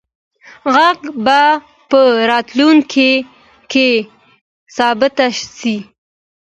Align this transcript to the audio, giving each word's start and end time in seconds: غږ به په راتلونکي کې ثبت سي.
غږ 0.73 0.99
به 1.25 1.41
په 1.89 1.99
راتلونکي 2.29 3.11
کې 3.71 3.89
ثبت 4.75 5.17
سي. 5.57 5.77